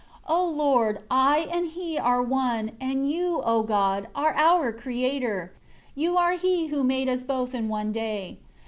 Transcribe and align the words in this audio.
11 0.27 0.35
O 0.35 0.49
Lord, 0.51 0.99
I 1.11 1.47
and 1.51 1.67
he 1.67 1.95
are 1.95 2.23
one, 2.23 2.71
and 2.81 3.07
You, 3.07 3.39
O 3.45 3.61
God, 3.61 4.07
are 4.15 4.33
our 4.33 4.73
Creator, 4.73 5.51
You 5.93 6.17
are 6.17 6.33
He 6.37 6.69
who 6.69 6.83
made 6.83 7.07
us 7.07 7.23
both 7.23 7.53
in 7.53 7.69
one 7.69 7.91
day. 7.91 8.39